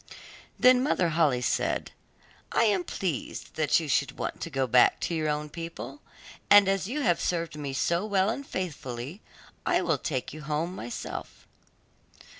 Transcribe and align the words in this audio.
Then 0.57 0.81
Mother 0.81 1.09
Holle 1.09 1.43
said, 1.43 1.91
'I 2.53 2.63
am 2.63 2.83
pleased 2.83 3.53
that 3.53 3.79
you 3.79 3.87
should 3.87 4.17
want 4.17 4.41
to 4.41 4.49
go 4.49 4.65
back 4.65 4.99
to 5.01 5.13
your 5.13 5.29
own 5.29 5.47
people, 5.47 6.01
and 6.49 6.67
as 6.67 6.87
you 6.87 7.01
have 7.01 7.21
served 7.21 7.55
me 7.55 7.71
so 7.71 8.03
well 8.07 8.31
and 8.31 8.43
faithfully, 8.43 9.21
I 9.63 9.81
will 9.83 9.99
take 9.99 10.33
you 10.33 10.41
home 10.41 10.73
myself. 10.75 11.45